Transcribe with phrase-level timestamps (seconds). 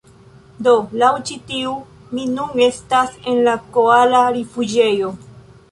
[0.67, 0.71] Do,
[1.01, 1.73] laŭ ĉi tiu,
[2.15, 5.17] mi nun estas en la koala rifuĝejo.